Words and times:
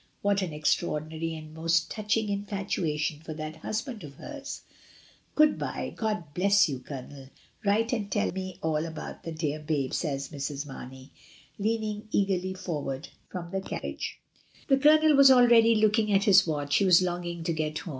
What 0.23 0.41
an 0.41 0.51
extraordinary 0.51 1.35
and 1.35 1.53
most 1.53 1.91
touching 1.91 2.29
infatuation 2.29 3.19
for 3.19 3.35
that 3.35 3.57
husband 3.57 4.03
of 4.03 4.15
hers! 4.15 4.63
"Good 5.35 5.59
bye; 5.59 5.93
Gk)d 5.95 6.33
bless 6.33 6.67
you. 6.67 6.79
Colonel. 6.79 7.29
Write 7.63 7.93
and 7.93 8.11
tell 8.11 8.31
me 8.31 8.57
all 8.63 8.83
about 8.87 9.21
the 9.21 9.31
dear 9.31 9.59
babe," 9.59 9.93
says 9.93 10.29
Mrs. 10.29 10.65
Marney, 10.65 11.11
leaning 11.59 12.07
eagerly 12.09 12.55
forward 12.55 13.09
from 13.29 13.51
the 13.51 13.61
carriage.' 13.61 14.19
A 14.71 14.71
WELCOME. 14.73 14.79
271 14.79 14.79
The 14.79 14.83
Colonel 14.83 15.15
was 15.17 15.29
already 15.29 15.75
looking 15.75 16.11
at 16.11 16.23
his 16.23 16.47
watch; 16.47 16.77
he 16.77 16.85
was 16.85 17.03
longing 17.03 17.43
to 17.43 17.53
get 17.53 17.77
home. 17.77 17.89